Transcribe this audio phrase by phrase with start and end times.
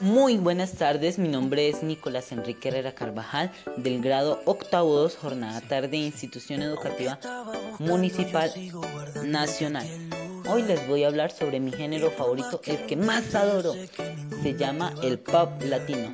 [0.00, 5.60] Muy buenas tardes, mi nombre es Nicolás Enrique Herrera Carvajal del grado octavo 2, jornada
[5.60, 7.18] tarde, institución educativa
[7.80, 8.52] municipal
[9.24, 9.88] nacional.
[10.48, 13.74] Hoy les voy a hablar sobre mi género favorito, el que más adoro,
[14.40, 16.12] se llama el pop latino.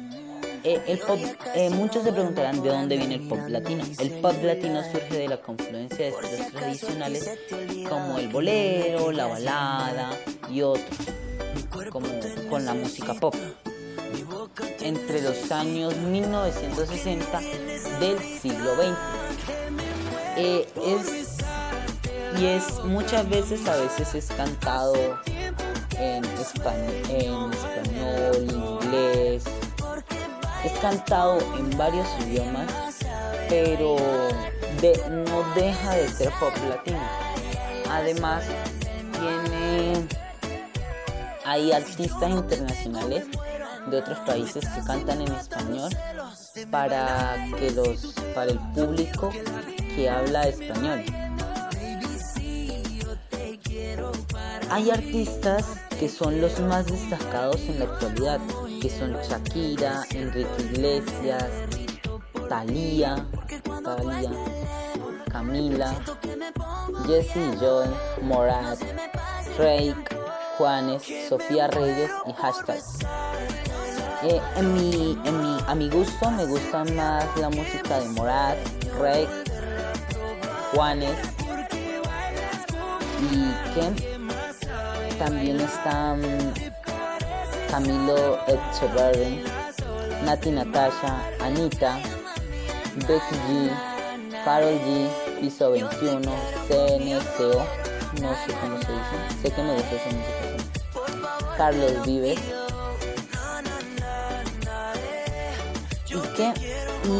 [0.65, 1.19] Eh, el pop,
[1.55, 3.85] eh, muchos se preguntarán de dónde viene el pop latino.
[3.99, 7.39] El pop latino surge de la confluencia de estilos tradicionales
[7.87, 10.11] como el bolero, la balada
[10.51, 10.89] y otros,
[11.91, 12.09] como
[12.49, 13.35] con la música pop
[14.85, 17.41] entre los años 1960
[17.99, 18.97] del siglo XX.
[20.37, 21.39] Eh, es,
[22.39, 24.95] y es muchas veces, a veces es cantado
[25.99, 27.51] en español,
[28.51, 29.45] inglés,
[30.65, 32.71] es cantado en varios idiomas,
[33.49, 33.97] pero
[35.11, 36.99] no deja de ser pop latino.
[37.91, 38.45] Además,
[39.13, 40.07] tiene
[41.47, 43.25] hay artistas internacionales
[43.91, 45.91] de otros países que cantan en español
[46.71, 49.31] para que los para el público
[49.95, 51.05] que habla español.
[54.71, 55.67] Hay artistas
[56.01, 58.41] que son los más destacados en la actualidad,
[58.81, 61.45] que son Shakira, Enrique Iglesias,
[62.49, 63.27] Thalía,
[63.85, 64.31] Thalía
[65.35, 65.93] Camila,
[67.07, 67.89] Jesse Joy,
[68.23, 68.79] Morat,
[69.59, 70.17] Drake,
[70.57, 72.81] Juanes, Sofía Reyes y Hashtag.
[74.27, 78.57] Eh, en mi, en mi, a mi gusto me gusta más la música de Morat,
[78.99, 79.29] Rey,
[80.73, 81.19] Juanes
[83.21, 86.23] y que también están
[87.71, 89.45] Camilo Echeverry,
[90.25, 91.99] Nati Natasha, Anita,
[93.07, 95.09] Becky G, Carol G,
[95.39, 96.21] Piso 21,
[96.67, 97.63] CNCO,
[98.23, 100.55] no sé cómo se dice, sé que me gusta esa música.
[101.59, 102.64] Carlos Vives.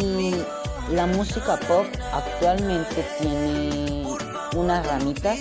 [0.01, 0.35] Y
[0.91, 4.05] la música pop actualmente tiene
[4.57, 5.39] unas ramitas,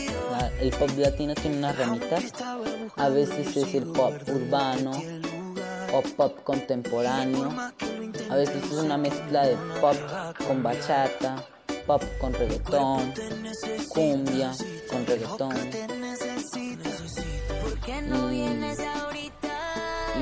[0.60, 2.34] el pop latino tiene unas ramitas,
[2.96, 4.92] a veces es el pop urbano
[5.94, 7.52] o pop contemporáneo,
[8.30, 9.96] a veces es una mezcla de pop
[10.48, 11.44] con bachata,
[11.88, 13.14] pop con reggaetón,
[13.90, 14.52] cumbia
[14.90, 15.56] con reggaetón.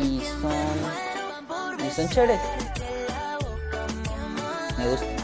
[0.02, 2.40] Y, son, y son chéveres
[4.82, 5.06] me gusta.
[5.06, 5.18] Eh,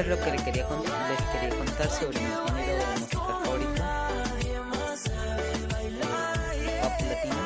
[0.00, 0.66] es lo que les quería,
[1.08, 3.82] les quería contar sobre mi género de música favorito.
[6.82, 7.42] Pop latino.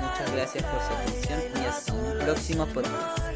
[0.00, 3.29] Muchas gracias por su atención y hasta un próximo podcast.